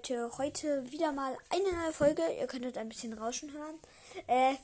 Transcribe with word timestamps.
Leute, 0.00 0.30
heute 0.38 0.90
wieder 0.90 1.12
mal 1.12 1.36
eine 1.50 1.72
neue 1.72 1.92
Folge. 1.92 2.22
Ihr 2.40 2.46
könntet 2.46 2.78
ein 2.78 2.88
bisschen 2.88 3.12
Rauschen 3.12 3.52
hören. 3.52 3.78
Äh, 4.26 4.54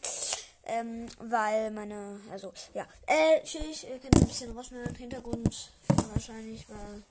ähm, 0.65 1.09
weil 1.19 1.71
meine, 1.73 2.19
also, 2.33 2.55
ja, 2.73 2.87
äh, 3.07 3.43
tschüss, 3.43 3.85
ihr 3.85 3.99
könnt 3.99 4.17
ein 4.17 4.29
bisschen 4.29 4.57
Rauschen 4.57 4.79
hören. 4.79 4.95
Hintergrund 4.95 5.73
wahrscheinlich, 6.15 6.65
weil 6.71 7.03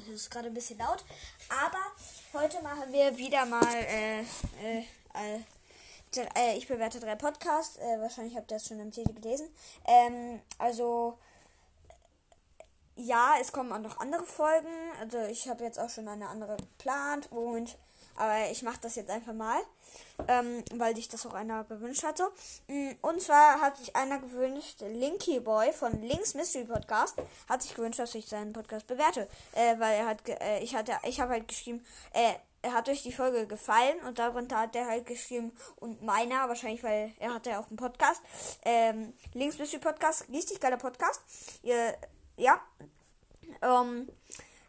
es 0.00 0.14
ist 0.14 0.30
gerade 0.30 0.46
ein 0.46 0.54
bisschen 0.54 0.78
laut. 0.78 1.04
Aber 1.50 2.42
heute 2.42 2.62
machen 2.62 2.90
wir 2.90 3.18
wieder 3.18 3.44
mal, 3.44 3.74
äh, 3.74 4.20
äh, 4.20 4.84
äh, 6.36 6.56
ich 6.56 6.66
bewerte 6.66 7.00
drei 7.00 7.16
Podcasts. 7.16 7.76
Äh, 7.76 8.00
wahrscheinlich 8.00 8.34
habt 8.34 8.50
ihr 8.50 8.56
das 8.56 8.66
schon 8.66 8.80
im 8.80 8.92
Titel 8.92 9.12
gelesen. 9.12 9.50
Ähm, 9.86 10.40
also, 10.56 11.18
ja, 12.96 13.34
es 13.40 13.52
kommen 13.52 13.72
auch 13.72 13.78
noch 13.78 13.98
andere 14.00 14.24
Folgen. 14.24 14.68
Also 15.00 15.18
ich 15.30 15.48
habe 15.48 15.64
jetzt 15.64 15.78
auch 15.78 15.90
schon 15.90 16.08
eine 16.08 16.28
andere 16.28 16.56
geplant 16.56 17.30
und 17.30 17.76
aber 18.16 18.50
ich 18.50 18.62
mache 18.62 18.78
das 18.80 18.94
jetzt 18.94 19.10
einfach 19.10 19.32
mal, 19.32 19.60
ähm, 20.28 20.64
weil 20.74 20.94
sich 20.94 21.08
das 21.08 21.26
auch 21.26 21.34
einer 21.34 21.64
gewünscht 21.64 22.04
hatte. 22.04 22.30
Mm, 22.68 22.92
und 23.02 23.20
zwar 23.20 23.60
hat 23.60 23.76
sich 23.76 23.96
einer 23.96 24.20
gewünscht, 24.20 24.80
Linky 24.80 25.40
Boy 25.40 25.72
von 25.72 26.00
Links 26.00 26.34
Mystery 26.34 26.64
Podcast 26.64 27.16
hat 27.48 27.62
sich 27.62 27.74
gewünscht, 27.74 27.98
dass 27.98 28.14
ich 28.14 28.26
seinen 28.26 28.52
Podcast 28.52 28.86
bewerte, 28.86 29.28
äh, 29.52 29.78
weil 29.80 29.98
er 29.98 30.06
hat, 30.06 30.28
äh, 30.28 30.60
ich 30.60 30.76
hatte, 30.76 30.92
ich 31.02 31.20
habe 31.20 31.32
halt 31.32 31.48
geschrieben, 31.48 31.84
äh, 32.12 32.34
er 32.62 32.72
hat 32.72 32.88
euch 32.88 33.02
die 33.02 33.12
Folge 33.12 33.46
gefallen 33.46 33.98
und 34.06 34.18
darunter 34.18 34.60
hat 34.60 34.76
er 34.76 34.86
halt 34.86 35.06
geschrieben 35.06 35.52
und 35.76 36.02
meiner, 36.02 36.48
wahrscheinlich, 36.48 36.82
weil 36.82 37.12
er 37.18 37.34
hatte 37.34 37.50
ja 37.50 37.60
auch 37.60 37.68
einen 37.68 37.76
Podcast, 37.76 38.22
ähm, 38.64 39.12
Links 39.34 39.58
Mystery 39.58 39.80
Podcast, 39.80 40.28
richtig 40.30 40.60
geiler 40.60 40.78
Podcast. 40.78 41.20
Ihr 41.62 41.94
ja. 42.36 42.60
Ähm, 43.62 44.08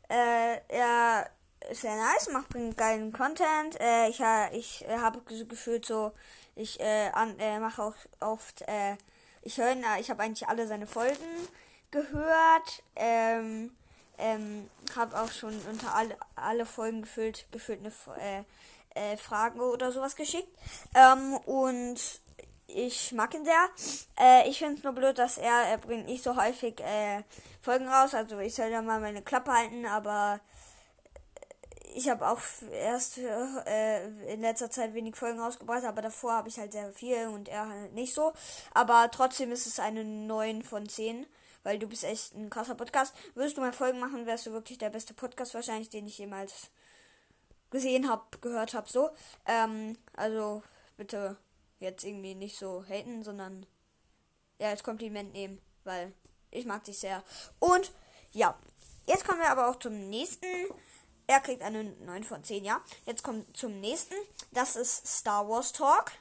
äh, 0.09 0.59
er 0.67 1.29
ist 1.69 1.81
sehr 1.81 1.95
nice, 1.95 2.29
macht 2.31 2.53
geilen 2.75 3.11
Content. 3.11 3.79
Äh, 3.79 4.09
ich 4.09 4.21
ich 4.51 4.85
äh, 4.87 4.97
habe 4.97 5.21
gefühlt 5.21 5.85
so, 5.85 6.11
ich 6.55 6.79
äh, 6.79 7.09
an, 7.13 7.37
äh, 7.39 7.59
mache 7.59 7.83
auch 7.83 7.95
oft, 8.19 8.61
äh, 8.63 8.97
ich 9.41 9.57
höre, 9.57 9.75
ich 9.99 10.09
habe 10.09 10.23
eigentlich 10.23 10.47
alle 10.47 10.67
seine 10.67 10.87
Folgen 10.87 11.47
gehört. 11.91 12.83
Ähm, 12.95 13.71
ähm, 14.17 14.69
habe 14.95 15.19
auch 15.19 15.31
schon 15.31 15.59
unter 15.69 15.93
alle, 15.93 16.17
alle 16.35 16.65
Folgen 16.65 17.01
gefüllt, 17.01 17.47
gefüllt 17.51 17.79
eine 17.79 17.91
äh, 18.21 18.43
äh, 18.95 19.17
Fragen 19.17 19.59
oder 19.59 19.91
sowas 19.91 20.15
geschickt. 20.15 20.47
Ähm, 20.93 21.35
und 21.45 21.99
ich 22.67 23.11
mag 23.11 23.33
ihn 23.33 23.45
sehr. 23.45 23.69
Äh, 24.19 24.49
ich 24.49 24.59
finde 24.59 24.75
es 24.75 24.83
nur 24.83 24.93
blöd, 24.93 25.17
dass 25.17 25.37
er, 25.37 25.63
er 25.69 25.77
bringt 25.77 26.07
nicht 26.07 26.23
so 26.23 26.35
häufig 26.35 26.79
äh, 26.81 27.23
Folgen 27.61 27.87
raus. 27.87 28.13
Also 28.13 28.39
ich 28.39 28.55
soll 28.55 28.69
ja 28.69 28.81
mal 28.81 28.99
meine 28.99 29.21
Klappe 29.21 29.51
halten, 29.51 29.85
aber 29.85 30.39
ich 31.95 32.09
habe 32.09 32.27
auch 32.27 32.41
erst 32.71 33.19
äh, 33.19 34.07
in 34.33 34.41
letzter 34.41 34.69
Zeit 34.69 34.93
wenig 34.93 35.15
Folgen 35.15 35.39
rausgebracht, 35.39 35.85
aber 35.85 36.01
davor 36.01 36.33
habe 36.33 36.49
ich 36.49 36.59
halt 36.59 36.73
sehr 36.73 36.91
viel 36.91 37.27
und 37.27 37.47
er 37.47 37.69
halt 37.69 37.93
nicht 37.93 38.13
so. 38.13 38.33
Aber 38.73 39.09
trotzdem 39.11 39.51
ist 39.51 39.65
es 39.65 39.79
eine 39.79 40.03
9 40.03 40.61
von 40.61 40.89
10, 40.89 41.25
weil 41.63 41.79
du 41.79 41.87
bist 41.87 42.03
echt 42.03 42.35
ein 42.35 42.49
krasser 42.49 42.75
Podcast. 42.75 43.15
Würdest 43.33 43.55
du 43.55 43.61
mal 43.61 43.71
Folgen 43.71 43.99
machen, 43.99 44.25
wärst 44.25 44.45
du 44.45 44.51
wirklich 44.51 44.77
der 44.77 44.89
beste 44.89 45.13
Podcast 45.13 45.53
wahrscheinlich, 45.53 45.89
den 45.89 46.05
ich 46.05 46.17
jemals 46.17 46.69
gesehen 47.71 48.09
habe, 48.09 48.23
gehört 48.41 48.73
habe. 48.73 48.89
So. 48.89 49.09
Ähm, 49.45 49.97
also 50.15 50.63
bitte 50.97 51.37
jetzt 51.79 52.03
irgendwie 52.03 52.35
nicht 52.35 52.57
so 52.57 52.83
haten, 52.87 53.23
sondern 53.23 53.65
ja, 54.59 54.69
als 54.69 54.83
Kompliment 54.83 55.33
nehmen, 55.33 55.61
weil 55.83 56.13
ich 56.51 56.65
mag 56.65 56.83
dich 56.83 56.99
sehr. 56.99 57.23
Und 57.59 57.91
ja, 58.31 58.57
jetzt 59.05 59.25
kommen 59.25 59.39
wir 59.39 59.49
aber 59.49 59.69
auch 59.69 59.77
zum 59.77 60.09
nächsten. 60.09 60.47
Er 61.27 61.39
kriegt 61.39 61.61
eine 61.61 61.83
9 61.83 62.23
von 62.23 62.43
10, 62.43 62.63
ja. 62.63 62.81
Jetzt 63.05 63.23
kommt 63.23 63.55
zum 63.57 63.79
nächsten. 63.79 64.15
Das 64.51 64.75
ist 64.75 65.07
Star 65.07 65.47
Wars 65.49 65.73
Talk. 65.73 66.11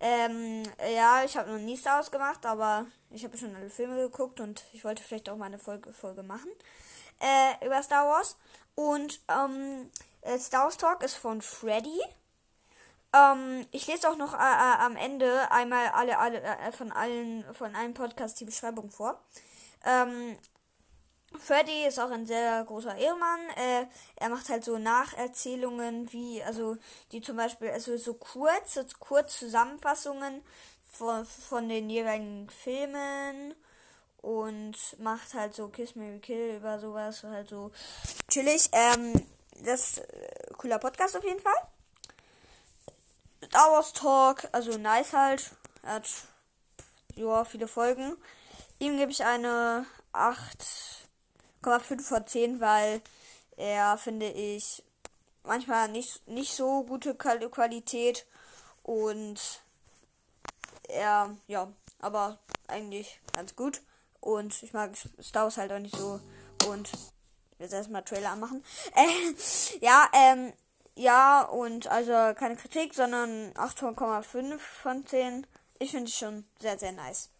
Ähm, 0.00 0.62
ja, 0.94 1.24
ich 1.24 1.36
habe 1.36 1.50
noch 1.50 1.58
nie 1.58 1.76
Star 1.76 1.96
Wars 1.96 2.10
gemacht, 2.10 2.46
aber 2.46 2.86
ich 3.10 3.24
habe 3.24 3.36
schon 3.36 3.54
alle 3.54 3.70
Filme 3.70 3.96
geguckt 3.96 4.40
und 4.40 4.64
ich 4.72 4.84
wollte 4.84 5.02
vielleicht 5.02 5.28
auch 5.28 5.36
mal 5.36 5.46
eine 5.46 5.58
Folge, 5.58 5.92
Folge 5.92 6.22
machen 6.22 6.50
äh, 7.20 7.66
über 7.66 7.82
Star 7.82 8.06
Wars. 8.06 8.36
Und 8.74 9.20
ähm, 9.28 9.90
äh, 10.22 10.38
Star 10.38 10.64
Wars 10.64 10.76
Talk 10.76 11.02
ist 11.02 11.16
von 11.16 11.42
Freddy. 11.42 12.00
Ähm, 13.12 13.66
ich 13.70 13.86
lese 13.86 14.08
auch 14.10 14.16
noch 14.16 14.34
äh, 14.34 14.36
äh, 14.36 14.78
am 14.80 14.96
Ende 14.96 15.50
einmal 15.50 15.88
alle, 15.88 16.18
alle 16.18 16.40
äh, 16.40 16.72
von 16.72 16.92
allen 16.92 17.44
von 17.54 17.74
allen 17.74 17.94
Podcasts 17.94 18.38
die 18.38 18.44
Beschreibung 18.44 18.90
vor. 18.90 19.18
Ähm, 19.84 20.36
Freddy 21.36 21.86
ist 21.86 22.00
auch 22.00 22.10
ein 22.10 22.26
sehr 22.26 22.64
großer 22.64 22.96
Ehemann. 22.96 23.40
Äh, 23.56 23.86
er 24.16 24.28
macht 24.30 24.48
halt 24.48 24.64
so 24.64 24.78
Nacherzählungen, 24.78 26.10
wie, 26.12 26.42
also, 26.42 26.76
die 27.12 27.20
zum 27.20 27.36
Beispiel, 27.36 27.70
also 27.70 27.96
so 27.96 28.14
kurz, 28.14 28.74
so 28.74 28.84
kurz 28.98 29.38
Zusammenfassungen 29.38 30.42
von, 30.90 31.26
von 31.26 31.68
den 31.68 31.90
jeweiligen 31.90 32.48
Filmen 32.48 33.54
und 34.22 34.76
macht 34.98 35.34
halt 35.34 35.54
so 35.54 35.68
Kiss 35.68 35.94
Mary 35.94 36.18
Kill 36.18 36.56
über 36.56 36.78
sowas, 36.78 37.22
halt 37.22 37.48
so 37.48 37.72
chillig. 38.28 38.68
Ähm, 38.72 39.12
das 39.64 39.80
ist 39.80 39.98
äh, 39.98 40.54
cooler 40.56 40.78
Podcast 40.78 41.16
auf 41.16 41.24
jeden 41.24 41.40
Fall. 41.40 41.77
Star 43.58 43.72
Wars 43.72 43.92
Talk, 43.92 44.48
also 44.52 44.78
nice 44.78 45.12
halt. 45.12 45.50
Hat 45.82 46.08
ja 47.16 47.44
viele 47.44 47.66
Folgen. 47.66 48.16
Ihm 48.78 48.96
gebe 48.96 49.10
ich 49.10 49.24
eine 49.24 49.84
8,5 50.12 52.00
von 52.00 52.24
10, 52.24 52.60
weil 52.60 53.02
er, 53.56 53.98
finde 53.98 54.30
ich, 54.30 54.84
manchmal 55.42 55.88
nicht, 55.88 56.28
nicht 56.28 56.54
so 56.54 56.84
gute 56.84 57.16
Qualität 57.16 58.26
und 58.84 59.40
er, 60.84 61.36
ja, 61.48 61.66
aber 61.98 62.38
eigentlich 62.68 63.20
ganz 63.32 63.56
gut. 63.56 63.80
Und 64.20 64.62
ich 64.62 64.72
mag 64.72 64.92
Star 65.20 65.42
Wars 65.42 65.56
halt 65.56 65.72
auch 65.72 65.80
nicht 65.80 65.96
so. 65.96 66.20
Und 66.68 66.92
jetzt 67.58 67.72
erstmal 67.72 68.04
Trailer 68.04 68.30
anmachen. 68.30 68.64
Äh, 68.94 69.34
ja, 69.80 70.08
ähm, 70.12 70.52
ja, 70.98 71.42
und 71.42 71.86
also 71.86 72.12
keine 72.34 72.56
Kritik, 72.56 72.92
sondern 72.92 73.52
8,5 73.54 74.58
von 74.58 75.06
10. 75.06 75.46
Ich 75.78 75.92
finde 75.92 76.10
es 76.10 76.16
schon 76.16 76.44
sehr, 76.58 76.76
sehr 76.76 76.90
nice. 76.90 77.30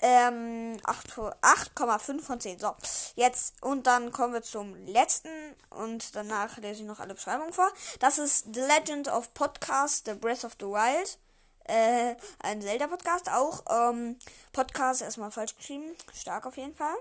Ähm, 0.00 0.78
8,5 0.84 2.22
von 2.22 2.40
10. 2.40 2.58
So, 2.58 2.74
jetzt 3.16 3.54
und 3.62 3.86
dann 3.86 4.12
kommen 4.12 4.32
wir 4.32 4.42
zum 4.42 4.74
letzten 4.86 5.28
und 5.70 6.16
danach 6.16 6.56
lese 6.56 6.82
ich 6.82 6.86
noch 6.86 7.00
alle 7.00 7.14
Beschreibungen 7.14 7.52
vor. 7.52 7.70
Das 8.00 8.16
ist 8.16 8.46
The 8.54 8.60
Legend 8.60 9.08
of 9.08 9.34
Podcast, 9.34 10.06
The 10.06 10.14
Breath 10.14 10.44
of 10.44 10.56
the 10.58 10.66
Wild. 10.66 11.18
Äh, 11.64 12.16
ein 12.38 12.62
Zelda-Podcast 12.62 13.30
auch. 13.30 13.62
Ähm, 13.68 14.18
Podcast 14.52 15.02
erstmal 15.02 15.30
falsch 15.30 15.54
geschrieben. 15.54 15.94
Stark 16.14 16.46
auf 16.46 16.56
jeden 16.56 16.74
Fall. 16.74 16.96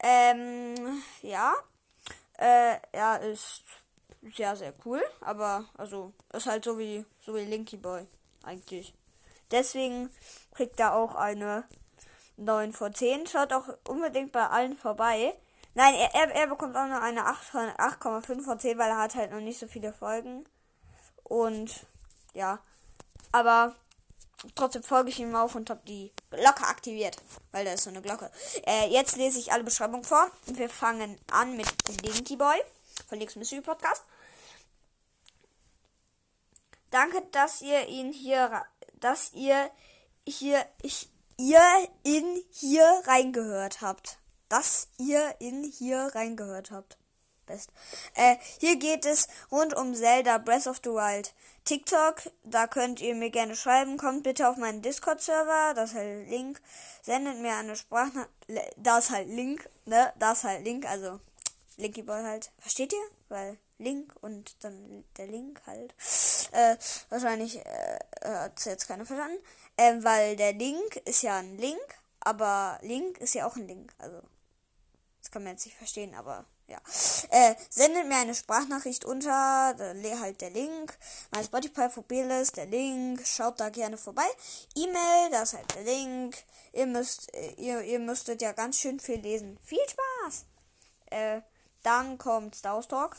Ähm, 0.00 1.02
ja. 1.22 1.52
Äh, 2.38 2.76
er 2.92 3.20
ist 3.22 3.64
sehr, 4.22 4.56
sehr 4.56 4.74
cool. 4.84 5.02
Aber, 5.20 5.64
also, 5.76 6.12
ist 6.32 6.46
halt 6.46 6.64
so 6.64 6.78
wie, 6.78 7.04
so 7.20 7.34
wie 7.34 7.44
Linky 7.44 7.76
Boy, 7.76 8.06
eigentlich. 8.42 8.94
Deswegen 9.50 10.10
kriegt 10.54 10.78
er 10.78 10.94
auch 10.94 11.14
eine 11.14 11.64
9 12.36 12.72
von 12.72 12.94
10. 12.94 13.26
Schaut 13.26 13.52
auch 13.52 13.68
unbedingt 13.88 14.32
bei 14.32 14.46
allen 14.46 14.76
vorbei. 14.76 15.34
Nein, 15.74 15.94
er, 15.94 16.34
er, 16.34 16.46
bekommt 16.48 16.76
auch 16.76 16.86
nur 16.86 17.00
eine 17.00 17.26
8,5 17.26 18.42
von 18.42 18.58
10, 18.58 18.78
weil 18.78 18.90
er 18.90 18.98
hat 18.98 19.14
halt 19.14 19.30
noch 19.30 19.40
nicht 19.40 19.58
so 19.58 19.66
viele 19.66 19.92
Folgen. 19.92 20.44
Und, 21.22 21.86
ja. 22.34 22.58
Aber 23.32 23.74
trotzdem 24.54 24.82
folge 24.82 25.10
ich 25.10 25.20
ihm 25.20 25.34
auf 25.34 25.54
und 25.54 25.70
habe 25.70 25.80
die 25.86 26.12
Glocke 26.30 26.64
aktiviert, 26.64 27.16
weil 27.52 27.64
da 27.64 27.72
ist 27.72 27.84
so 27.84 27.90
eine 27.90 28.02
Glocke. 28.02 28.30
Äh, 28.66 28.88
jetzt 28.88 29.16
lese 29.16 29.38
ich 29.38 29.52
alle 29.52 29.64
Beschreibungen 29.64 30.04
vor. 30.04 30.30
Wir 30.46 30.68
fangen 30.68 31.18
an 31.30 31.56
mit 31.56 31.66
Linky 32.02 32.36
Boy 32.36 32.58
von 33.08 33.18
Links 33.18 33.36
Mystery 33.36 33.60
Podcast. 33.60 34.02
Danke, 36.90 37.22
dass 37.32 37.60
ihr 37.60 37.86
ihn 37.86 38.12
hier, 38.12 38.64
dass 38.94 39.32
ihr 39.34 39.70
hier, 40.26 40.64
ich, 40.82 41.10
ihr 41.36 41.62
in 42.02 42.42
hier 42.50 43.02
reingehört 43.04 43.80
habt. 43.82 44.18
Dass 44.48 44.88
ihr 44.96 45.34
in 45.40 45.62
hier 45.62 46.10
reingehört 46.14 46.70
habt. 46.70 46.96
Best. 47.48 47.72
Äh, 48.14 48.36
hier 48.60 48.76
geht 48.76 49.06
es 49.06 49.26
rund 49.50 49.74
um 49.74 49.94
Zelda 49.94 50.38
Breath 50.38 50.66
of 50.66 50.80
the 50.84 50.90
Wild. 50.90 51.32
TikTok, 51.64 52.30
da 52.44 52.66
könnt 52.66 53.00
ihr 53.00 53.14
mir 53.14 53.30
gerne 53.30 53.56
schreiben. 53.56 53.96
Kommt 53.96 54.22
bitte 54.22 54.48
auf 54.48 54.56
meinen 54.56 54.82
Discord-Server, 54.82 55.72
das 55.74 55.90
ist 55.90 55.96
halt 55.96 56.28
Link. 56.28 56.60
Sendet 57.02 57.38
mir 57.38 57.56
eine 57.56 57.76
Sprache, 57.76 58.28
da 58.76 58.98
ist 58.98 59.10
halt 59.10 59.28
Link, 59.28 59.68
ne? 59.86 60.12
Da 60.18 60.32
ist 60.32 60.44
halt 60.44 60.64
Link, 60.64 60.86
also 60.86 61.20
Linky 61.78 62.02
Boy 62.02 62.22
halt. 62.22 62.50
Versteht 62.58 62.92
ihr? 62.92 63.08
Weil 63.28 63.58
Link 63.78 64.12
und 64.20 64.62
dann 64.62 65.04
der 65.16 65.26
Link 65.26 65.60
halt. 65.66 65.94
Äh, 66.50 66.78
wahrscheinlich 67.10 67.58
äh, 67.58 67.98
hat 68.24 68.64
jetzt 68.64 68.88
keiner 68.88 69.04
verstanden. 69.04 69.36
Ähm, 69.76 70.02
weil 70.02 70.34
der 70.34 70.54
Link 70.54 70.96
ist 71.04 71.22
ja 71.22 71.36
ein 71.36 71.58
Link, 71.58 71.78
aber 72.20 72.78
Link 72.80 73.18
ist 73.18 73.34
ja 73.34 73.46
auch 73.46 73.56
ein 73.56 73.68
Link. 73.68 73.92
Also, 73.98 74.22
das 75.20 75.30
kann 75.30 75.42
man 75.42 75.52
jetzt 75.52 75.66
nicht 75.66 75.76
verstehen, 75.76 76.14
aber 76.14 76.46
Ja. 76.68 76.78
Äh, 77.30 77.54
sendet 77.68 78.06
mir 78.08 78.16
eine 78.16 78.34
Sprachnachricht 78.34 79.04
unter, 79.04 79.74
da 79.74 80.20
halt 80.20 80.40
der 80.40 80.50
Link. 80.50 80.98
Mein 81.30 81.44
Spotify-Profil 81.44 82.30
ist 82.30 82.56
der 82.56 82.66
Link. 82.66 83.26
Schaut 83.26 83.60
da 83.60 83.68
gerne 83.68 83.98
vorbei. 83.98 84.26
E-Mail, 84.74 85.30
das 85.30 85.52
ist 85.52 85.58
halt 85.58 85.74
der 85.74 85.82
Link. 85.84 86.36
Ihr 86.72 86.86
müsst, 86.86 87.34
äh, 87.34 87.52
ihr, 87.58 87.82
ihr 87.82 87.98
müsstet 87.98 88.40
ja 88.42 88.52
ganz 88.52 88.78
schön 88.78 89.00
viel 89.00 89.20
lesen. 89.20 89.58
Viel 89.62 89.86
Spaß! 89.86 90.44
Äh, 91.10 91.40
dann 91.82 92.18
kommt 92.18 92.54
Star 92.54 92.74
Wars 92.74 92.88
Talk. 92.88 93.16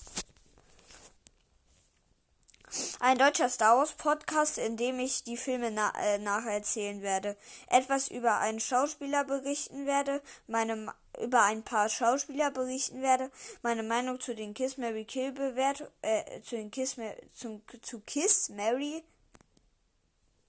Ein 3.00 3.18
deutscher 3.18 3.50
Star 3.50 3.78
Wars 3.78 3.94
Podcast, 3.94 4.60
in 4.60 4.78
dem 4.78 5.00
ich 5.00 5.24
die 5.24 5.38
Filme 5.38 5.72
na 5.72 5.92
äh, 6.00 6.20
nacherzählen 6.20 7.02
werde, 7.02 7.36
etwas 7.68 8.10
über 8.10 8.38
einen 8.40 8.60
Schauspieler 8.60 9.24
berichten 9.24 9.88
werde, 9.88 10.22
meine 10.48 10.94
über 11.20 11.42
ein 11.42 11.64
paar 11.64 11.90
Schauspieler 11.90 12.52
berichten 12.52 13.02
werde, 13.02 13.32
meine 13.64 13.84
Meinung 13.84 14.20
zu 14.20 14.36
den 14.36 14.54
Kiss 14.54 14.78
Mary 14.78 15.06
Kill 15.06 15.32
bewert 15.32 15.92
äh, 16.02 16.42
zu 16.42 16.56
den 16.56 16.72
Kiss 16.72 16.96
zum 17.34 17.62
zu 17.82 18.00
Kiss 18.02 18.50
Mary 18.50 19.04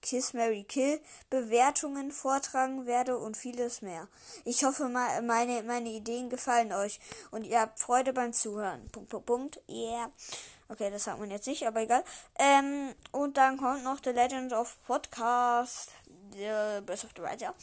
Kiss 0.01 0.33
Mary 0.33 0.63
Kill 0.63 0.99
Bewertungen 1.29 2.11
vortragen 2.11 2.85
werde 2.85 3.17
und 3.17 3.37
vieles 3.37 3.81
mehr. 3.81 4.07
Ich 4.45 4.63
hoffe, 4.63 4.89
meine, 4.89 5.63
meine 5.63 5.89
Ideen 5.89 6.29
gefallen 6.29 6.73
euch 6.73 6.99
und 7.31 7.45
ihr 7.45 7.61
habt 7.61 7.79
Freude 7.79 8.13
beim 8.13 8.33
Zuhören. 8.33 8.89
Punkt, 8.91 9.09
Punkt, 9.09 9.25
Punkt. 9.25 9.61
Yeah. 9.69 10.11
Okay, 10.69 10.89
das 10.89 11.03
sagt 11.03 11.19
man 11.19 11.29
jetzt 11.29 11.47
nicht, 11.47 11.67
aber 11.67 11.81
egal. 11.81 12.03
Ähm, 12.39 12.95
und 13.11 13.37
dann 13.37 13.57
kommt 13.57 13.83
noch 13.83 13.99
The 14.03 14.11
Legend 14.11 14.53
of 14.53 14.77
Podcast. 14.87 15.91
The 16.31 16.81
Breath 16.85 17.03
of 17.03 17.11
the 17.15 17.23
ja. 17.39 17.53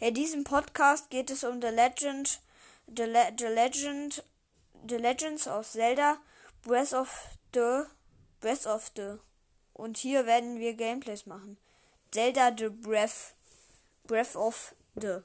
In 0.00 0.14
diesem 0.14 0.44
Podcast 0.44 1.10
geht 1.10 1.30
es 1.30 1.42
um 1.42 1.60
The 1.60 1.68
Legend, 1.68 2.40
The, 2.86 3.02
Le 3.02 3.32
the 3.36 3.46
Legend, 3.46 4.22
The 4.88 4.96
Legends 4.96 5.48
of 5.48 5.66
Zelda, 5.66 6.18
Breath 6.62 6.92
of 6.92 7.08
the, 7.52 7.82
Breath 8.40 8.66
of 8.66 8.92
the 8.94 9.18
und 9.78 9.96
hier 9.96 10.26
werden 10.26 10.58
wir 10.58 10.74
Gameplays 10.74 11.24
machen. 11.26 11.56
Zelda 12.12 12.52
the 12.56 12.68
Breath. 12.68 13.34
Breath 14.06 14.36
of 14.36 14.74
the. 14.96 15.18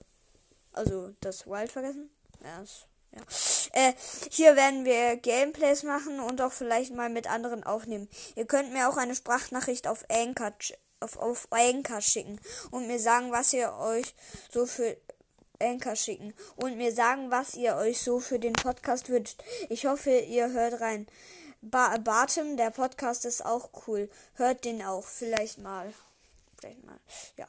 Also 0.74 1.14
das 1.22 1.48
Wild 1.48 1.72
vergessen? 1.72 2.10
Ja, 2.44 2.60
das, 2.60 2.86
ja. 3.12 3.22
Äh, 3.74 3.94
hier 4.30 4.56
werden 4.56 4.86
wir 4.86 5.18
Gameplays 5.18 5.84
machen 5.84 6.20
und 6.20 6.42
auch 6.42 6.52
vielleicht 6.52 6.94
mal 6.94 7.10
mit 7.10 7.30
anderen 7.30 7.64
aufnehmen. 7.64 8.08
Ihr 8.36 8.46
könnt 8.46 8.74
mir 8.74 8.90
auch 8.90 8.98
eine 8.98 9.16
Sprachnachricht 9.16 9.88
auf 9.88 10.06
Anchor, 10.10 10.54
auf, 11.00 11.18
auf 11.18 11.48
Anchor 11.52 12.02
schicken 12.02 12.40
und 12.72 12.88
mir 12.88 13.00
sagen, 13.00 13.32
was 13.32 13.54
ihr 13.54 13.74
euch 13.74 14.14
so 14.52 14.66
für 14.66 14.98
Anchor 15.60 15.96
schicken 15.96 16.34
und 16.58 16.78
mir 16.78 16.92
sagen, 16.92 17.32
was 17.32 17.56
ihr 17.56 17.76
euch 17.76 18.02
so 18.02 18.20
für 18.20 18.40
den 18.40 18.54
Podcast 18.54 19.10
wünscht. 19.10 19.44
Ich 19.70 19.86
hoffe, 19.86 20.12
ihr 20.12 20.52
hört 20.52 20.82
rein. 20.82 21.08
Ba 21.66 21.98
Bartem, 21.98 22.58
der 22.58 22.72
Podcast 22.72 23.24
ist 23.24 23.46
auch 23.46 23.70
cool. 23.88 24.10
Hört 24.34 24.66
den 24.66 24.84
auch 24.84 25.06
vielleicht 25.06 25.60
mal. 25.60 25.94
Vielleicht 26.60 26.84
mal. 26.86 27.00
Ja. 27.38 27.48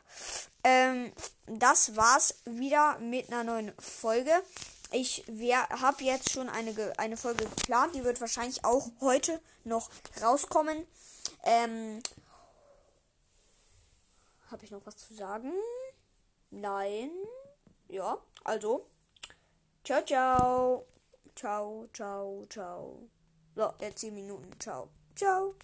Ähm, 0.63 1.13
das 1.47 1.97
war's 1.97 2.37
wieder 2.45 2.97
mit 3.01 3.27
einer 3.27 3.43
neuen 3.43 3.73
Folge. 3.81 4.31
Ich 4.93 5.25
habe 5.29 6.05
jetzt 6.05 6.31
schon 6.31 6.49
eine, 6.49 6.93
eine 6.97 7.17
Folge 7.17 7.45
geplant. 7.45 7.97
Die 7.97 8.05
wird 8.05 8.21
wahrscheinlich 8.21 8.65
auch 8.65 8.89
heute 9.01 9.41
noch 9.65 9.91
rauskommen. 10.23 10.87
Ähm, 11.43 12.01
habe 14.49 14.65
ich 14.65 14.71
noch 14.71 14.87
was 14.87 14.97
zu 14.97 15.13
sagen? 15.15 15.53
Nein. 16.53 17.11
Ja, 17.89 18.19
also. 18.45 18.87
Ciao, 19.83 20.05
ciao. 20.05 20.87
Ciao, 21.35 21.89
ciao, 21.93 22.47
ciao. 22.49 23.09
So, 23.55 23.73
jetzt 23.81 23.99
10 24.01 24.15
Minuten. 24.15 24.51
Ciao. 24.59 24.89
Ciao. 25.15 25.53